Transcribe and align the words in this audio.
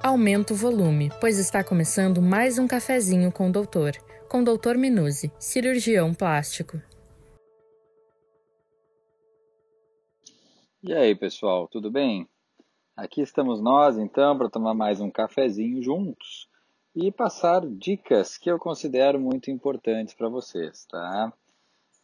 Aumenta 0.00 0.54
o 0.54 0.56
volume, 0.56 1.10
pois 1.20 1.38
está 1.38 1.64
começando 1.64 2.22
mais 2.22 2.56
um 2.56 2.68
cafezinho 2.68 3.32
com 3.32 3.48
o 3.48 3.52
doutor, 3.52 3.92
com 4.28 4.40
o 4.42 4.44
doutor 4.44 4.78
Minuzzi, 4.78 5.32
cirurgião 5.40 6.14
plástico. 6.14 6.80
E 10.84 10.94
aí, 10.94 11.16
pessoal, 11.16 11.66
tudo 11.66 11.90
bem? 11.90 12.28
Aqui 12.96 13.22
estamos 13.22 13.60
nós, 13.60 13.98
então, 13.98 14.38
para 14.38 14.48
tomar 14.48 14.72
mais 14.72 15.00
um 15.00 15.10
cafezinho 15.10 15.82
juntos 15.82 16.48
e 16.94 17.10
passar 17.10 17.66
dicas 17.66 18.38
que 18.38 18.48
eu 18.48 18.58
considero 18.58 19.18
muito 19.18 19.50
importantes 19.50 20.14
para 20.14 20.28
vocês, 20.28 20.86
tá? 20.86 21.32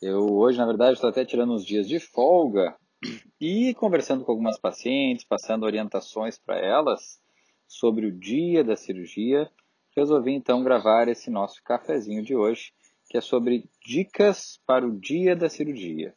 Eu 0.02 0.34
hoje, 0.34 0.58
na 0.58 0.66
verdade, 0.66 0.94
estou 0.94 1.10
até 1.10 1.24
tirando 1.24 1.52
uns 1.52 1.64
dias 1.64 1.86
de 1.86 2.00
folga 2.00 2.76
e 3.40 3.72
conversando 3.74 4.24
com 4.24 4.32
algumas 4.32 4.58
pacientes, 4.58 5.24
passando 5.24 5.62
orientações 5.62 6.36
para 6.36 6.58
elas 6.58 7.22
sobre 7.66 8.06
o 8.06 8.12
dia 8.12 8.62
da 8.62 8.76
cirurgia, 8.76 9.50
resolvi 9.96 10.32
então 10.32 10.62
gravar 10.62 11.08
esse 11.08 11.30
nosso 11.30 11.62
cafezinho 11.62 12.22
de 12.22 12.34
hoje, 12.34 12.72
que 13.08 13.16
é 13.16 13.20
sobre 13.20 13.68
dicas 13.84 14.60
para 14.66 14.86
o 14.86 14.98
dia 14.98 15.36
da 15.36 15.48
cirurgia. 15.48 16.14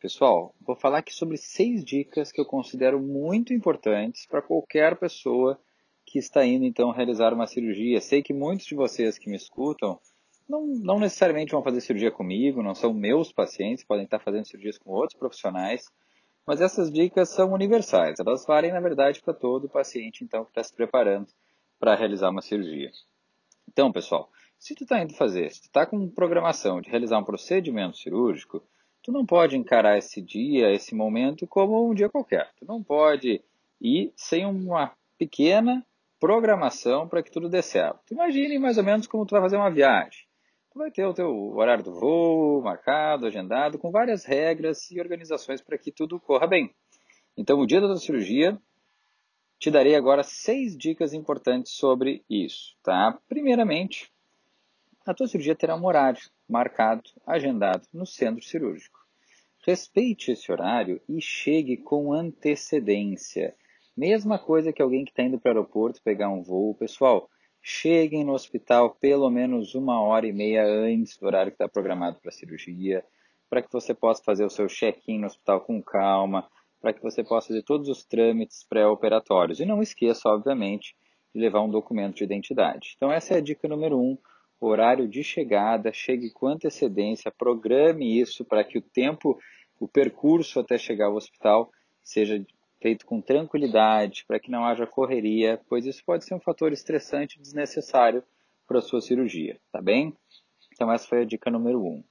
Pessoal, 0.00 0.54
vou 0.60 0.74
falar 0.74 0.98
aqui 0.98 1.14
sobre 1.14 1.36
seis 1.36 1.84
dicas 1.84 2.32
que 2.32 2.40
eu 2.40 2.44
considero 2.44 3.00
muito 3.00 3.54
importantes 3.54 4.26
para 4.26 4.42
qualquer 4.42 4.98
pessoa 4.98 5.60
que 6.04 6.18
está 6.18 6.44
indo 6.44 6.64
então 6.64 6.90
realizar 6.90 7.32
uma 7.32 7.46
cirurgia. 7.46 8.00
Sei 8.00 8.22
que 8.22 8.34
muitos 8.34 8.66
de 8.66 8.74
vocês 8.74 9.16
que 9.16 9.30
me 9.30 9.36
escutam 9.36 10.00
não, 10.48 10.66
não 10.66 10.98
necessariamente 10.98 11.52
vão 11.52 11.62
fazer 11.62 11.80
cirurgia 11.80 12.10
comigo, 12.10 12.62
não 12.62 12.74
são 12.74 12.92
meus 12.92 13.32
pacientes, 13.32 13.84
podem 13.84 14.04
estar 14.04 14.18
fazendo 14.18 14.44
cirurgias 14.44 14.76
com 14.76 14.90
outros 14.90 15.18
profissionais, 15.18 15.84
mas 16.46 16.60
essas 16.60 16.90
dicas 16.90 17.28
são 17.28 17.52
universais, 17.52 18.18
elas 18.18 18.44
valem 18.44 18.72
na 18.72 18.80
verdade 18.80 19.20
para 19.22 19.34
todo 19.34 19.68
paciente 19.68 20.24
então 20.24 20.44
que 20.44 20.50
está 20.50 20.62
se 20.62 20.74
preparando 20.74 21.28
para 21.78 21.94
realizar 21.94 22.30
uma 22.30 22.42
cirurgia. 22.42 22.90
Então, 23.68 23.90
pessoal, 23.90 24.30
se 24.58 24.74
tu 24.74 24.84
está 24.84 25.02
indo 25.02 25.14
fazer, 25.14 25.50
se 25.50 25.62
tu 25.62 25.66
está 25.66 25.86
com 25.86 26.08
programação 26.08 26.80
de 26.80 26.88
realizar 26.88 27.18
um 27.18 27.24
procedimento 27.24 27.96
cirúrgico, 27.96 28.62
tu 29.02 29.10
não 29.10 29.26
pode 29.26 29.56
encarar 29.56 29.98
esse 29.98 30.22
dia, 30.22 30.72
esse 30.72 30.94
momento 30.94 31.46
como 31.46 31.90
um 31.90 31.94
dia 31.94 32.08
qualquer. 32.08 32.50
Tu 32.56 32.64
não 32.64 32.82
pode 32.82 33.42
ir 33.80 34.12
sem 34.16 34.46
uma 34.46 34.92
pequena 35.18 35.84
programação 36.20 37.08
para 37.08 37.22
que 37.22 37.32
tudo 37.32 37.48
dê 37.48 37.62
certo. 37.62 38.12
Imagine 38.12 38.58
mais 38.58 38.78
ou 38.78 38.84
menos 38.84 39.08
como 39.08 39.26
tu 39.26 39.32
vai 39.32 39.40
fazer 39.40 39.56
uma 39.56 39.70
viagem 39.70 40.21
tu 40.72 40.78
vai 40.78 40.90
ter 40.90 41.04
o 41.04 41.12
teu 41.12 41.28
horário 41.54 41.84
do 41.84 41.92
voo 41.92 42.62
marcado, 42.62 43.26
agendado, 43.26 43.78
com 43.78 43.90
várias 43.90 44.24
regras 44.24 44.90
e 44.90 44.98
organizações 44.98 45.60
para 45.60 45.76
que 45.76 45.92
tudo 45.92 46.18
corra 46.18 46.46
bem. 46.46 46.74
Então, 47.36 47.60
o 47.60 47.66
dia 47.66 47.80
da 47.80 47.88
tua 47.88 47.98
cirurgia, 47.98 48.58
te 49.58 49.70
darei 49.70 49.94
agora 49.94 50.22
seis 50.22 50.76
dicas 50.76 51.12
importantes 51.12 51.72
sobre 51.72 52.24
isso, 52.28 52.74
tá? 52.82 53.18
Primeiramente, 53.28 54.10
a 55.06 55.12
tua 55.12 55.26
cirurgia 55.26 55.54
terá 55.54 55.76
um 55.76 55.84
horário 55.84 56.20
marcado, 56.48 57.02
agendado 57.26 57.86
no 57.92 58.06
centro 58.06 58.42
cirúrgico. 58.42 58.98
Respeite 59.64 60.32
esse 60.32 60.50
horário 60.50 61.00
e 61.08 61.20
chegue 61.20 61.76
com 61.76 62.12
antecedência. 62.12 63.54
Mesma 63.96 64.38
coisa 64.38 64.72
que 64.72 64.82
alguém 64.82 65.04
que 65.04 65.10
está 65.10 65.22
indo 65.22 65.38
para 65.38 65.50
o 65.50 65.58
aeroporto 65.58 66.02
pegar 66.02 66.30
um 66.30 66.42
voo. 66.42 66.74
Pessoal, 66.74 67.28
cheguem 67.62 68.24
no 68.24 68.32
hospital 68.32 68.90
pelo 68.90 69.30
menos 69.30 69.74
uma 69.74 70.00
hora 70.00 70.26
e 70.26 70.32
meia 70.32 70.64
antes 70.64 71.16
do 71.16 71.26
horário 71.26 71.52
que 71.52 71.54
está 71.54 71.68
programado 71.68 72.18
para 72.20 72.30
a 72.30 72.32
cirurgia, 72.32 73.04
para 73.48 73.62
que 73.62 73.72
você 73.72 73.94
possa 73.94 74.22
fazer 74.24 74.44
o 74.44 74.50
seu 74.50 74.66
check-in 74.66 75.20
no 75.20 75.26
hospital 75.26 75.60
com 75.60 75.80
calma, 75.80 76.48
para 76.80 76.92
que 76.92 77.00
você 77.00 77.22
possa 77.22 77.48
fazer 77.48 77.62
todos 77.62 77.88
os 77.88 78.04
trâmites 78.04 78.64
pré-operatórios. 78.68 79.60
E 79.60 79.64
não 79.64 79.80
esqueça, 79.80 80.28
obviamente, 80.28 80.96
de 81.32 81.40
levar 81.40 81.62
um 81.62 81.70
documento 81.70 82.16
de 82.16 82.24
identidade. 82.24 82.94
Então, 82.96 83.12
essa 83.12 83.34
é 83.34 83.36
a 83.38 83.40
dica 83.40 83.68
número 83.68 83.98
um. 83.98 84.18
Horário 84.60 85.08
de 85.08 85.22
chegada, 85.22 85.92
chegue 85.92 86.30
com 86.30 86.46
antecedência, 86.46 87.32
programe 87.32 88.20
isso 88.20 88.44
para 88.44 88.62
que 88.62 88.78
o 88.78 88.82
tempo, 88.82 89.38
o 89.78 89.88
percurso 89.88 90.60
até 90.60 90.78
chegar 90.78 91.06
ao 91.06 91.16
hospital 91.16 91.70
seja 92.02 92.44
feito 92.82 93.06
com 93.06 93.20
tranquilidade, 93.20 94.24
para 94.26 94.40
que 94.40 94.50
não 94.50 94.66
haja 94.66 94.86
correria, 94.86 95.60
pois 95.68 95.86
isso 95.86 96.04
pode 96.04 96.24
ser 96.24 96.34
um 96.34 96.40
fator 96.40 96.72
estressante 96.72 97.38
e 97.38 97.40
desnecessário 97.40 98.22
para 98.66 98.78
a 98.78 98.82
sua 98.82 99.00
cirurgia, 99.00 99.58
tá 99.70 99.80
bem? 99.80 100.14
Então 100.74 100.92
essa 100.92 101.06
foi 101.06 101.22
a 101.22 101.24
dica 101.24 101.50
número 101.50 101.80
um. 101.80 102.02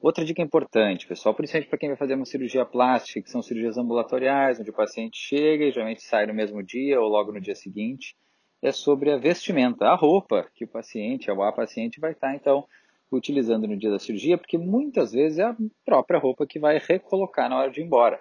Outra 0.00 0.24
dica 0.24 0.42
importante, 0.42 1.06
pessoal, 1.06 1.32
principalmente 1.32 1.68
para 1.68 1.78
quem 1.78 1.88
vai 1.88 1.96
fazer 1.96 2.14
uma 2.14 2.24
cirurgia 2.24 2.64
plástica, 2.64 3.22
que 3.22 3.30
são 3.30 3.40
cirurgias 3.40 3.78
ambulatoriais, 3.78 4.58
onde 4.58 4.70
o 4.70 4.74
paciente 4.74 5.16
chega 5.16 5.64
e 5.64 5.70
geralmente 5.70 6.02
sai 6.02 6.26
no 6.26 6.34
mesmo 6.34 6.60
dia 6.60 7.00
ou 7.00 7.08
logo 7.08 7.30
no 7.30 7.40
dia 7.40 7.54
seguinte, 7.54 8.16
é 8.60 8.72
sobre 8.72 9.12
a 9.12 9.16
vestimenta, 9.16 9.86
a 9.86 9.94
roupa 9.94 10.50
que 10.54 10.64
o 10.64 10.68
paciente 10.68 11.30
ou 11.30 11.40
a 11.42 11.52
paciente 11.52 12.00
vai 12.00 12.12
estar, 12.12 12.34
então, 12.34 12.66
utilizando 13.12 13.68
no 13.68 13.76
dia 13.76 13.90
da 13.90 13.98
cirurgia, 14.00 14.36
porque 14.36 14.58
muitas 14.58 15.12
vezes 15.12 15.38
é 15.38 15.44
a 15.44 15.56
própria 15.84 16.18
roupa 16.18 16.46
que 16.46 16.58
vai 16.58 16.78
recolocar 16.78 17.48
na 17.48 17.58
hora 17.58 17.70
de 17.70 17.80
ir 17.80 17.84
embora. 17.84 18.20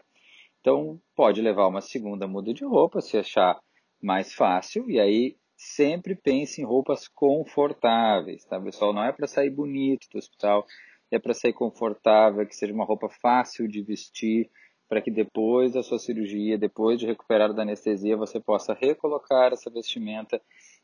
Então, 0.61 1.01
pode 1.15 1.41
levar 1.41 1.67
uma 1.67 1.81
segunda 1.81 2.27
muda 2.27 2.53
de 2.53 2.63
roupa, 2.63 3.01
se 3.01 3.17
achar 3.17 3.59
mais 4.01 4.33
fácil, 4.33 4.89
e 4.89 4.99
aí 4.99 5.35
sempre 5.57 6.15
pense 6.15 6.61
em 6.61 6.65
roupas 6.65 7.07
confortáveis, 7.07 8.45
tá, 8.45 8.59
pessoal? 8.59 8.93
Não 8.93 9.03
é 9.03 9.11
para 9.11 9.27
sair 9.27 9.49
bonito 9.49 10.07
do 10.11 10.19
hospital, 10.19 10.65
é 11.11 11.19
para 11.19 11.33
sair 11.33 11.53
confortável, 11.53 12.45
que 12.45 12.55
seja 12.55 12.73
uma 12.73 12.85
roupa 12.85 13.09
fácil 13.09 13.67
de 13.67 13.81
vestir, 13.81 14.49
para 14.87 15.01
que 15.01 15.09
depois 15.09 15.73
da 15.73 15.81
sua 15.81 15.97
cirurgia, 15.97 16.57
depois 16.57 16.99
de 16.99 17.05
recuperar 17.05 17.53
da 17.53 17.61
anestesia, 17.63 18.15
você 18.15 18.39
possa 18.39 18.73
recolocar 18.73 19.53
essa 19.53 19.69
vestimenta 19.69 20.41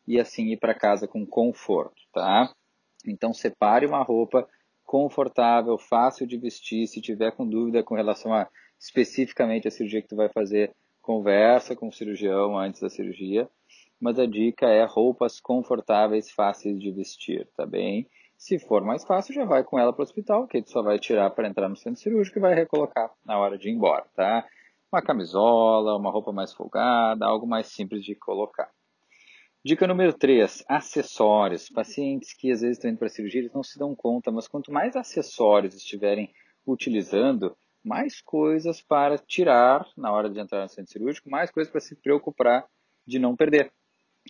e 0.07 0.19
assim 0.19 0.45
ir 0.45 0.57
para 0.57 0.73
casa 0.73 1.07
com 1.07 1.25
conforto, 1.25 2.01
tá? 2.13 2.51
Então 3.05 3.33
separe 3.33 3.85
uma 3.85 4.01
roupa 4.03 4.47
confortável, 4.85 5.77
fácil 5.77 6.25
de 6.25 6.38
vestir. 6.38 6.88
Se 6.88 7.01
tiver 7.01 7.31
com 7.33 7.45
dúvida 7.45 7.83
com 7.83 7.95
relação 7.95 8.33
a 8.33 8.47
especificamente 8.79 9.67
a 9.67 9.71
cirurgia 9.71 10.01
que 10.01 10.07
tu 10.07 10.15
vai 10.15 10.29
fazer, 10.29 10.71
conversa 11.01 11.75
com 11.75 11.88
o 11.88 11.93
cirurgião 11.93 12.57
antes 12.57 12.81
da 12.81 12.89
cirurgia. 12.89 13.49
Mas 13.99 14.19
a 14.19 14.25
dica 14.25 14.67
é 14.67 14.85
roupas 14.85 15.39
confortáveis, 15.39 16.31
fáceis 16.31 16.79
de 16.79 16.91
vestir, 16.91 17.47
tá 17.55 17.65
bem? 17.65 18.07
Se 18.38 18.59
for 18.59 18.83
mais 18.83 19.03
fácil, 19.03 19.33
já 19.33 19.43
vai 19.43 19.63
com 19.63 19.79
ela 19.79 19.91
para 19.91 20.01
o 20.01 20.03
hospital, 20.03 20.47
que 20.47 20.61
tu 20.61 20.69
só 20.69 20.83
vai 20.83 20.99
tirar 20.99 21.31
para 21.31 21.47
entrar 21.47 21.67
no 21.67 21.75
centro 21.75 21.99
cirúrgico 21.99 22.38
e 22.38 22.41
vai 22.41 22.53
recolocar 22.53 23.11
na 23.25 23.39
hora 23.39 23.57
de 23.57 23.69
ir 23.69 23.71
embora, 23.71 24.05
tá? 24.15 24.45
Uma 24.91 25.01
camisola, 25.01 25.97
uma 25.97 26.11
roupa 26.11 26.31
mais 26.31 26.53
folgada, 26.53 27.25
algo 27.25 27.47
mais 27.47 27.67
simples 27.67 28.05
de 28.05 28.13
colocar. 28.13 28.69
Dica 29.65 29.88
número 29.88 30.13
3, 30.13 30.63
acessórios. 30.67 31.67
Pacientes 31.67 32.31
que 32.33 32.51
às 32.51 32.61
vezes 32.61 32.77
estão 32.77 32.91
indo 32.91 32.99
para 32.99 33.09
cirurgia, 33.09 33.41
eles 33.41 33.53
não 33.53 33.63
se 33.63 33.77
dão 33.79 33.95
conta, 33.95 34.31
mas 34.31 34.47
quanto 34.47 34.71
mais 34.71 34.95
acessórios 34.95 35.75
estiverem 35.75 36.31
utilizando, 36.65 37.57
mais 37.83 38.21
coisas 38.21 38.81
para 38.81 39.17
tirar 39.17 39.88
na 39.95 40.11
hora 40.11 40.29
de 40.29 40.39
entrar 40.39 40.63
no 40.63 40.69
centro 40.69 40.91
cirúrgico, 40.91 41.29
mais 41.29 41.51
coisas 41.51 41.71
para 41.71 41.81
se 41.81 41.95
preocupar 41.95 42.65
de 43.05 43.19
não 43.19 43.35
perder, 43.35 43.71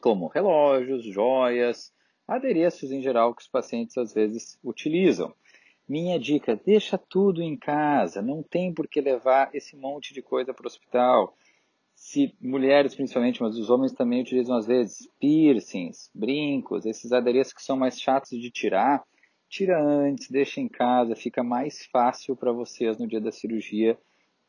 como 0.02 0.28
relógios, 0.28 1.04
joias, 1.04 1.92
adereços 2.28 2.92
em 2.92 3.02
geral 3.02 3.34
que 3.34 3.42
os 3.42 3.48
pacientes 3.48 3.98
às 3.98 4.14
vezes 4.14 4.60
utilizam. 4.64 5.34
Minha 5.88 6.20
dica: 6.20 6.56
deixa 6.56 6.98
tudo 6.98 7.42
em 7.42 7.56
casa, 7.56 8.22
não 8.22 8.44
tem 8.44 8.74
por 8.74 8.88
que 8.88 9.00
levar 9.00 9.50
esse 9.56 9.76
monte 9.76 10.14
de 10.14 10.22
coisa 10.22 10.54
para 10.54 10.66
o 10.66 10.68
hospital. 10.68 11.36
Se 11.96 12.36
mulheres 12.40 12.94
principalmente, 12.94 13.42
mas 13.42 13.58
os 13.58 13.70
homens 13.70 13.94
também 13.94 14.22
utilizam 14.22 14.56
às 14.56 14.68
vezes 14.68 15.10
piercings, 15.20 16.12
brincos, 16.14 16.86
esses 16.86 17.12
adereços 17.12 17.54
que 17.54 17.64
são 17.64 17.76
mais 17.76 18.00
chatos 18.00 18.30
de 18.30 18.52
tirar 18.52 19.04
tira 19.50 19.82
antes, 19.82 20.30
deixa 20.30 20.60
em 20.60 20.68
casa, 20.68 21.16
fica 21.16 21.44
mais 21.44 21.86
fácil 21.86 22.36
para 22.36 22.52
vocês 22.52 22.98
no 22.98 23.08
dia 23.08 23.22
da 23.22 23.32
cirurgia, 23.32 23.98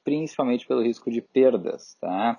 principalmente 0.04 0.66
pelo 0.66 0.82
risco 0.82 1.10
de 1.10 1.20
perdas, 1.20 1.96
tá? 2.00 2.36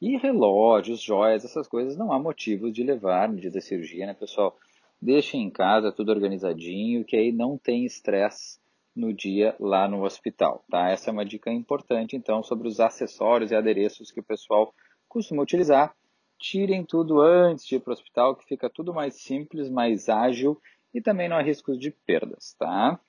E 0.00 0.16
relógios, 0.16 1.00
joias, 1.02 1.44
essas 1.44 1.68
coisas 1.68 1.96
não 1.96 2.12
há 2.12 2.18
motivos 2.18 2.72
de 2.72 2.82
levar 2.82 3.28
no 3.28 3.36
dia 3.36 3.50
da 3.50 3.60
cirurgia, 3.60 4.06
né, 4.06 4.14
pessoal? 4.14 4.56
Deixem 5.00 5.42
em 5.42 5.50
casa 5.50 5.92
tudo 5.92 6.10
organizadinho, 6.10 7.04
que 7.04 7.16
aí 7.16 7.30
não 7.30 7.56
tem 7.56 7.84
estresse 7.84 8.58
no 8.96 9.12
dia 9.12 9.54
lá 9.60 9.86
no 9.86 10.04
hospital, 10.04 10.64
tá? 10.70 10.90
Essa 10.90 11.10
é 11.10 11.12
uma 11.12 11.24
dica 11.24 11.50
importante, 11.50 12.16
então, 12.16 12.42
sobre 12.42 12.66
os 12.66 12.80
acessórios 12.80 13.50
e 13.50 13.54
adereços 13.54 14.10
que 14.10 14.20
o 14.20 14.24
pessoal 14.24 14.74
costuma 15.08 15.42
utilizar. 15.42 15.94
Tirem 16.38 16.84
tudo 16.84 17.20
antes 17.20 17.66
de 17.66 17.76
ir 17.76 17.80
para 17.80 17.90
o 17.90 17.92
hospital, 17.92 18.34
que 18.34 18.46
fica 18.46 18.70
tudo 18.70 18.94
mais 18.94 19.14
simples, 19.22 19.68
mais 19.68 20.08
ágil 20.08 20.58
e 20.92 21.00
também 21.00 21.28
não 21.28 21.36
há 21.36 21.42
riscos 21.42 21.78
de 21.78 21.90
perdas, 21.90 22.54
tá? 22.58 23.00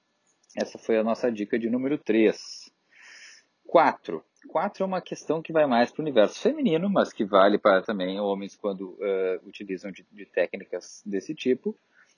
Essa 0.55 0.77
foi 0.77 0.97
a 0.97 1.03
nossa 1.03 1.31
dica 1.31 1.57
de 1.57 1.69
número 1.69 1.97
3. 1.97 2.71
4. 3.65 4.23
4 4.49 4.83
é 4.83 4.85
uma 4.85 5.01
questão 5.01 5.41
que 5.41 5.53
vai 5.53 5.65
mais 5.65 5.91
para 5.91 6.01
o 6.01 6.03
universo 6.03 6.39
feminino, 6.39 6.89
mas 6.89 7.13
que 7.13 7.23
vale 7.23 7.57
para 7.57 7.81
também 7.81 8.19
homens 8.19 8.55
quando 8.55 8.91
uh, 8.91 9.47
utilizam 9.47 9.91
de, 9.91 10.05
de, 10.11 10.25
técnicas 10.25 11.01
desse 11.05 11.33
tipo, 11.33 11.75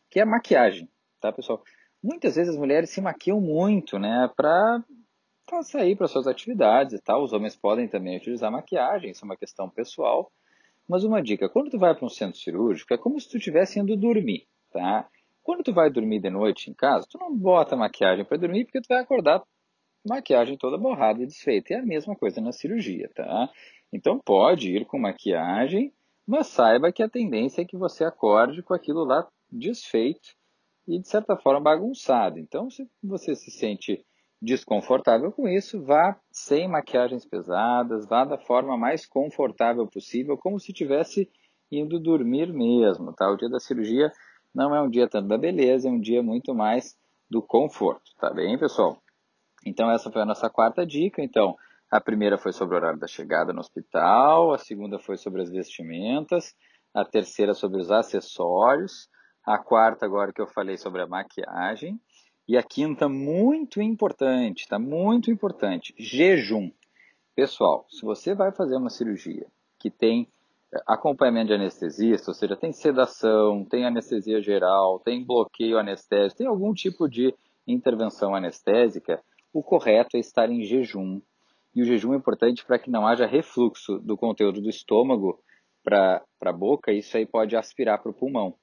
que 0.10 0.20
é 0.20 0.24
a 0.24 0.26
maquiagem, 0.26 0.90
tá, 1.20 1.32
pessoal? 1.32 1.64
Muitas 2.02 2.36
vezes 2.36 2.54
as 2.54 2.60
mulheres 2.60 2.90
se 2.90 3.02
maquiam 3.02 3.40
muito, 3.40 4.00
né, 4.00 4.30
para 4.36 4.84
sair 5.64 5.96
para 5.96 6.08
suas 6.08 6.28
atividades 6.28 6.94
e 6.94 7.02
tal. 7.02 7.24
Os 7.24 7.34
homens 7.34 7.56
podem 7.56 7.88
também 7.88 8.18
utilizar 8.18 8.52
maquiagem, 8.52 9.12
isso 9.12 9.24
é 9.24 9.28
uma 9.28 9.38
questão 9.38 9.70
pessoal, 9.70 10.32
Mas 10.88 11.04
uma 11.04 11.22
dica, 11.22 11.48
quando 11.48 11.70
tu 11.70 11.80
vai 11.80 11.96
para 11.96 12.06
um 12.06 12.10
centro 12.10 12.40
cirúrgico, 12.40 12.94
é 12.94 12.98
como 12.98 13.20
se 13.20 13.30
tu 13.30 13.38
estivesse 13.38 13.80
indo 13.80 13.96
dormir, 13.96 14.48
tá? 14.72 15.08
Quando 15.44 15.64
tu 15.64 15.74
vai 15.74 15.90
dormir 15.90 16.20
de 16.20 16.30
noite 16.30 16.70
em 16.70 16.74
casa, 16.74 17.06
tu 17.10 17.18
não 17.18 17.36
bota 17.36 17.76
maquiagem 17.76 18.24
para 18.24 18.38
dormir 18.38 18.66
porque 18.66 18.82
tu 18.82 18.88
vai 18.88 19.02
acordar 19.02 19.44
maquiagem 20.08 20.58
toda 20.58 20.78
borrada 20.78 21.22
e 21.22 21.26
desfeita. 21.26 21.74
É 21.74 21.80
a 21.80 21.86
mesma 21.86 22.16
coisa 22.16 22.40
na 22.40 22.52
cirurgia, 22.52 23.10
tá? 23.14 23.50
Então 23.92 24.20
pode 24.20 24.72
ir 24.76 24.86
com 24.86 24.98
maquiagem, 24.98 25.94
mas 26.26 26.48
saiba 26.48 26.92
que 26.92 27.04
a 27.04 27.10
tendência 27.10 27.62
é 27.62 27.66
que 27.66 27.78
você 27.78 28.04
acorde 28.04 28.64
com 28.64 28.74
aquilo 28.74 29.04
lá 29.04 29.28
desfeito 29.52 30.30
e 30.88 31.00
de 31.00 31.08
certa 31.08 31.36
forma 31.36 31.60
bagunçado. 31.60 32.40
Então, 32.40 32.70
se 32.70 32.90
você 33.02 33.36
se 33.36 33.52
sente 33.52 34.04
desconfortável 34.42 35.32
com 35.32 35.48
isso, 35.48 35.82
vá 35.82 36.20
sem 36.32 36.68
maquiagens 36.68 37.26
pesadas, 37.26 38.06
vá 38.06 38.26
da 38.26 38.38
forma 38.38 38.78
mais 38.78 39.06
confortável 39.06 39.88
possível, 39.88 40.38
como 40.38 40.60
se 40.60 40.72
estivesse 40.72 41.30
indo 41.72 42.00
dormir 42.00 42.52
mesmo, 42.52 43.14
tá? 43.14 43.30
O 43.32 43.38
dia 43.38 43.50
da 43.50 43.60
cirurgia 43.60 44.12
não 44.54 44.76
é 44.76 44.82
um 44.82 44.90
dia 44.90 45.08
tanto 45.08 45.28
da 45.28 45.38
beleza, 45.38 45.88
é 45.88 45.92
um 45.92 46.00
dia 46.00 46.22
muito 46.22 46.54
mais 46.54 46.96
do 47.30 47.42
conforto, 47.42 48.12
tá 48.20 48.30
bem, 48.32 48.58
pessoal? 48.58 48.98
Então 49.66 49.90
essa 49.90 50.12
foi 50.12 50.22
a 50.22 50.26
nossa 50.26 50.50
quarta 50.50 50.86
dica. 50.86 51.22
Então, 51.22 51.56
a 51.90 52.02
primeira 52.02 52.38
foi 52.38 52.52
sobre 52.52 52.76
o 52.76 52.78
horário 52.78 53.00
da 53.00 53.08
chegada 53.08 53.54
no 53.54 53.60
hospital, 53.60 54.54
a 54.54 54.58
segunda 54.58 55.00
foi 55.00 55.18
sobre 55.18 55.42
as 55.42 55.50
vestimentas, 55.50 56.56
a 56.94 57.06
terceira 57.06 57.54
sobre 57.54 57.82
os 57.82 57.92
acessórios, 57.92 59.10
a 59.46 59.58
quarta 59.58 60.06
agora 60.06 60.34
que 60.34 60.42
eu 60.42 60.48
falei 60.48 60.78
sobre 60.78 61.02
a 61.02 61.08
maquiagem, 61.08 62.00
e 62.48 62.58
a 62.58 62.64
quinta, 62.64 63.08
muito 63.08 63.82
importante, 63.82 64.68
tá? 64.68 64.78
Muito 64.78 65.32
importante, 65.32 65.94
jejum. 65.98 66.72
Pessoal, 67.36 67.86
se 67.90 68.02
você 68.04 68.36
vai 68.36 68.52
fazer 68.52 68.76
uma 68.76 68.90
cirurgia 68.90 69.48
que 69.80 69.90
tem 69.90 70.28
acompanhamento 70.86 71.48
de 71.48 71.54
anestesista, 71.54 72.32
ou 72.32 72.36
seja, 72.36 72.56
tem 72.56 72.72
sedação, 72.72 73.66
tem 73.66 73.86
anestesia 73.86 74.42
geral, 74.42 75.00
tem 75.00 75.26
bloqueio 75.26 75.78
anestésico, 75.78 76.38
tem 76.38 76.48
algum 76.48 76.74
tipo 76.74 77.08
de 77.08 77.34
intervenção 77.68 78.36
anestésica, 78.36 79.22
o 79.54 79.62
correto 79.62 80.18
é 80.18 80.20
estar 80.20 80.50
em 80.50 80.64
jejum. 80.64 81.22
E 81.76 81.82
o 81.82 81.86
jejum 81.86 82.14
é 82.14 82.18
importante 82.18 82.66
para 82.66 82.78
que 82.78 82.90
não 82.90 83.08
haja 83.08 83.26
refluxo 83.26 84.00
do 84.00 84.18
conteúdo 84.18 84.62
do 84.62 84.70
estômago 84.70 85.40
para 85.84 86.24
a 86.42 86.52
boca, 86.52 86.92
isso 86.92 87.18
aí 87.18 87.26
pode 87.26 87.56
aspirar 87.56 88.02
para 88.02 88.12
o 88.12 88.14
pulmão. 88.14 88.56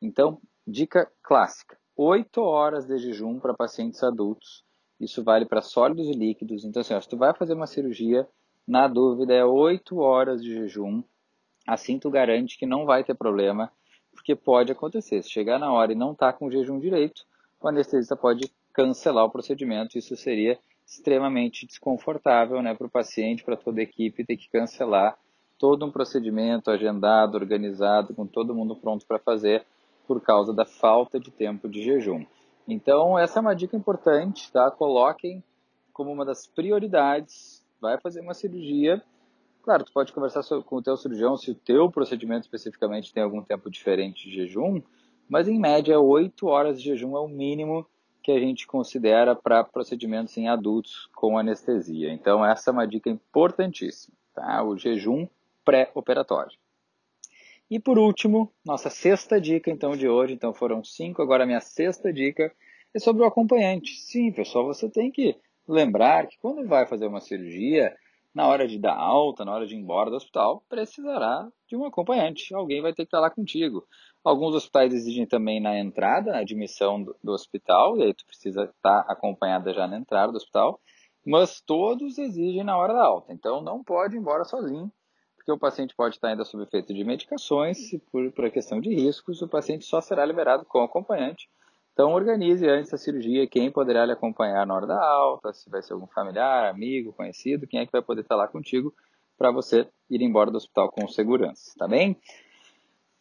Então, 0.00 0.40
dica 0.66 1.10
clássica: 1.22 1.78
8 1.96 2.40
horas 2.40 2.86
de 2.86 2.98
jejum 2.98 3.38
para 3.38 3.54
pacientes 3.54 4.02
adultos. 4.02 4.64
Isso 5.00 5.22
vale 5.22 5.46
para 5.46 5.62
sólidos 5.62 6.08
e 6.08 6.12
líquidos. 6.12 6.64
Então, 6.64 6.80
assim, 6.80 6.94
ó, 6.94 7.00
se 7.00 7.08
tu 7.08 7.16
vai 7.16 7.34
fazer 7.34 7.54
uma 7.54 7.66
cirurgia, 7.66 8.26
na 8.66 8.88
dúvida 8.88 9.34
é 9.34 9.44
8 9.44 9.98
horas 9.98 10.42
de 10.42 10.52
jejum. 10.54 11.02
Assim 11.66 11.98
tu 11.98 12.10
garante 12.10 12.58
que 12.58 12.66
não 12.66 12.84
vai 12.84 13.02
ter 13.02 13.14
problema, 13.14 13.70
porque 14.12 14.34
pode 14.34 14.70
acontecer. 14.70 15.22
Se 15.22 15.30
chegar 15.30 15.58
na 15.58 15.72
hora 15.72 15.92
e 15.92 15.96
não 15.96 16.14
tá 16.14 16.32
com 16.32 16.46
o 16.46 16.50
jejum 16.50 16.78
direito, 16.78 17.22
o 17.60 17.68
anestesista 17.68 18.16
pode 18.16 18.50
cancelar 18.72 19.24
o 19.24 19.30
procedimento. 19.30 19.98
Isso 19.98 20.16
seria 20.16 20.58
extremamente 20.86 21.66
desconfortável 21.66 22.62
né, 22.62 22.74
para 22.74 22.86
o 22.86 22.90
paciente, 22.90 23.42
para 23.42 23.56
toda 23.56 23.80
a 23.80 23.82
equipe, 23.82 24.24
ter 24.24 24.36
que 24.36 24.48
cancelar 24.48 25.18
todo 25.58 25.84
um 25.84 25.90
procedimento 25.90 26.70
agendado, 26.70 27.36
organizado, 27.36 28.14
com 28.14 28.26
todo 28.26 28.54
mundo 28.54 28.76
pronto 28.76 29.06
para 29.06 29.18
fazer 29.18 29.64
por 30.06 30.20
causa 30.20 30.52
da 30.52 30.64
falta 30.64 31.18
de 31.18 31.30
tempo 31.30 31.68
de 31.68 31.82
jejum. 31.82 32.24
Então, 32.68 33.18
essa 33.18 33.38
é 33.38 33.42
uma 33.42 33.54
dica 33.54 33.76
importante, 33.76 34.50
tá? 34.52 34.70
Coloquem 34.70 35.42
como 35.92 36.12
uma 36.12 36.24
das 36.24 36.46
prioridades. 36.46 37.64
Vai 37.80 37.98
fazer 37.98 38.20
uma 38.20 38.34
cirurgia. 38.34 39.02
Claro, 39.66 39.82
tu 39.82 39.92
pode 39.92 40.12
conversar 40.12 40.44
com 40.62 40.76
o 40.76 40.82
teu 40.82 40.96
cirurgião 40.96 41.36
se 41.36 41.50
o 41.50 41.54
teu 41.56 41.90
procedimento 41.90 42.42
especificamente 42.42 43.12
tem 43.12 43.20
algum 43.20 43.42
tempo 43.42 43.68
diferente 43.68 44.30
de 44.30 44.32
jejum, 44.32 44.80
mas 45.28 45.48
em 45.48 45.58
média 45.58 45.98
8 45.98 46.46
horas 46.46 46.80
de 46.80 46.84
jejum 46.84 47.16
é 47.16 47.20
o 47.20 47.26
mínimo 47.26 47.84
que 48.22 48.30
a 48.30 48.38
gente 48.38 48.64
considera 48.64 49.34
para 49.34 49.64
procedimentos 49.64 50.36
em 50.36 50.46
adultos 50.46 51.10
com 51.16 51.36
anestesia. 51.36 52.12
Então, 52.12 52.46
essa 52.46 52.70
é 52.70 52.72
uma 52.72 52.86
dica 52.86 53.10
importantíssima, 53.10 54.16
tá? 54.32 54.62
O 54.62 54.78
jejum 54.78 55.26
pré-operatório. 55.64 56.56
E 57.68 57.80
por 57.80 57.98
último, 57.98 58.48
nossa 58.64 58.88
sexta 58.88 59.40
dica 59.40 59.68
então 59.68 59.96
de 59.96 60.08
hoje, 60.08 60.32
então 60.32 60.54
foram 60.54 60.84
cinco, 60.84 61.20
agora 61.22 61.42
a 61.42 61.46
minha 61.46 61.60
sexta 61.60 62.12
dica 62.12 62.52
é 62.94 63.00
sobre 63.00 63.24
o 63.24 63.26
acompanhante. 63.26 63.96
Sim, 63.96 64.30
pessoal, 64.30 64.64
você 64.64 64.88
tem 64.88 65.10
que 65.10 65.34
lembrar 65.66 66.28
que 66.28 66.38
quando 66.38 66.64
vai 66.68 66.86
fazer 66.86 67.08
uma 67.08 67.20
cirurgia, 67.20 67.96
na 68.36 68.46
hora 68.46 68.68
de 68.68 68.78
dar 68.78 68.94
alta, 68.94 69.46
na 69.46 69.54
hora 69.54 69.66
de 69.66 69.74
ir 69.74 69.78
embora 69.78 70.10
do 70.10 70.16
hospital, 70.16 70.62
precisará 70.68 71.48
de 71.66 71.74
um 71.74 71.86
acompanhante. 71.86 72.54
Alguém 72.54 72.82
vai 72.82 72.92
ter 72.92 73.04
que 73.04 73.06
estar 73.06 73.18
lá 73.18 73.30
contigo. 73.30 73.88
Alguns 74.22 74.54
hospitais 74.54 74.92
exigem 74.92 75.24
também 75.24 75.58
na 75.58 75.78
entrada, 75.78 76.36
admissão 76.36 77.02
do, 77.02 77.16
do 77.24 77.32
hospital, 77.32 77.96
e 77.96 78.02
aí 78.02 78.12
tu 78.12 78.26
precisa 78.26 78.64
estar 78.64 79.06
acompanhada 79.08 79.72
já 79.72 79.86
na 79.86 79.96
entrada 79.96 80.32
do 80.32 80.36
hospital, 80.36 80.78
mas 81.24 81.62
todos 81.62 82.18
exigem 82.18 82.62
na 82.62 82.76
hora 82.76 82.92
da 82.92 83.06
alta. 83.06 83.32
Então 83.32 83.62
não 83.62 83.82
pode 83.82 84.16
ir 84.16 84.18
embora 84.18 84.44
sozinho 84.44 84.92
porque 85.34 85.50
o 85.52 85.58
paciente 85.58 85.94
pode 85.96 86.16
estar 86.16 86.28
ainda 86.28 86.44
sob 86.44 86.62
efeito 86.64 86.92
de 86.92 87.04
medicações 87.04 87.90
e 87.92 87.98
por, 87.98 88.32
por 88.32 88.50
questão 88.50 88.80
de 88.80 88.92
riscos, 88.92 89.40
o 89.40 89.48
paciente 89.48 89.86
só 89.86 90.00
será 90.00 90.26
liberado 90.26 90.66
com 90.66 90.82
acompanhante. 90.82 91.48
Então, 91.96 92.12
organize 92.12 92.68
antes 92.68 92.90
da 92.90 92.98
cirurgia 92.98 93.46
quem 93.46 93.72
poderá 93.72 94.04
lhe 94.04 94.12
acompanhar 94.12 94.66
na 94.66 94.74
hora 94.74 94.86
da 94.86 95.02
alta, 95.02 95.50
se 95.54 95.70
vai 95.70 95.80
ser 95.80 95.94
algum 95.94 96.06
familiar, 96.06 96.68
amigo, 96.68 97.10
conhecido, 97.14 97.66
quem 97.66 97.80
é 97.80 97.86
que 97.86 97.92
vai 97.92 98.02
poder 98.02 98.20
estar 98.20 98.36
lá 98.36 98.46
contigo 98.46 98.92
para 99.38 99.50
você 99.50 99.88
ir 100.10 100.20
embora 100.20 100.50
do 100.50 100.58
hospital 100.58 100.90
com 100.90 101.08
segurança, 101.08 101.72
tá 101.78 101.88
bem? 101.88 102.14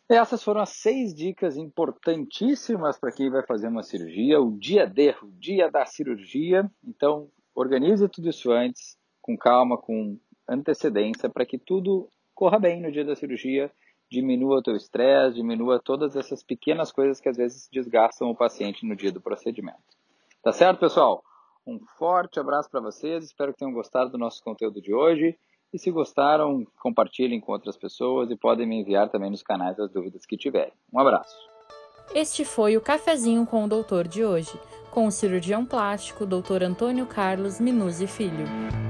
Essas 0.10 0.44
foram 0.44 0.60
as 0.60 0.72
seis 0.72 1.16
dicas 1.16 1.56
importantíssimas 1.56 3.00
para 3.00 3.14
quem 3.14 3.30
vai 3.30 3.46
fazer 3.46 3.70
uma 3.70 3.82
cirurgia, 3.82 4.42
o 4.42 4.52
dia 4.52 4.86
D, 4.86 5.16
o 5.24 5.32
dia 5.32 5.72
da 5.72 5.86
cirurgia. 5.86 6.70
Então, 6.86 7.30
organize 7.56 8.10
tudo 8.10 8.28
isso 8.28 8.52
antes, 8.52 8.98
com 9.22 9.38
calma, 9.38 9.78
com 9.78 10.20
antecedência, 10.50 11.30
para 11.30 11.46
que 11.46 11.58
tudo 11.58 12.10
corra 12.34 12.60
bem 12.60 12.82
no 12.82 12.92
dia 12.92 13.06
da 13.06 13.16
cirurgia, 13.16 13.72
diminua 14.10 14.58
o 14.58 14.62
teu 14.62 14.76
estresse, 14.76 15.36
diminua 15.36 15.80
todas 15.80 16.16
essas 16.16 16.44
pequenas 16.44 16.92
coisas 16.92 17.20
que 17.20 17.30
às 17.30 17.38
vezes 17.38 17.68
desgastam 17.72 18.30
o 18.30 18.36
paciente 18.36 18.86
no 18.86 18.96
dia 18.96 19.12
do 19.12 19.22
procedimento. 19.22 19.80
Tá 20.44 20.52
certo, 20.52 20.80
pessoal? 20.80 21.24
Um 21.66 21.80
forte 21.98 22.40
abraço 22.40 22.70
para 22.70 22.80
vocês, 22.80 23.26
espero 23.26 23.52
que 23.52 23.60
tenham 23.60 23.74
gostado 23.74 24.12
do 24.12 24.18
nosso 24.18 24.44
conteúdo 24.44 24.80
de 24.80 24.94
hoje. 24.94 25.36
E 25.74 25.80
se 25.80 25.92
gostaram, 25.92 26.66
compartilhem 26.80 27.42
com 27.42 27.52
outras 27.52 27.76
pessoas 27.76 28.30
e 28.30 28.38
podem 28.38 28.66
me 28.66 28.80
enviar 28.80 29.10
também 29.10 29.30
nos 29.30 29.44
canais 29.44 29.78
as 29.80 29.92
dúvidas 29.92 30.26
que 30.26 30.38
tiverem. 30.38 30.72
Um 30.94 31.00
abraço. 31.00 31.36
Este 32.14 32.46
foi 32.46 32.78
o 32.78 32.82
Cafezinho 32.82 33.46
com 33.46 33.66
o 33.66 33.68
Doutor 33.68 34.08
de 34.08 34.24
hoje, 34.24 34.58
com 34.92 35.08
o 35.08 35.12
cirurgião 35.12 35.66
plástico 35.66 36.26
Dr. 36.26 36.64
Antônio 36.64 37.06
Carlos 37.08 37.60
Minuzzi 37.60 38.08
Filho. 38.08 38.85